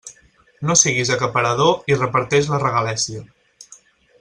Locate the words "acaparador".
1.17-1.93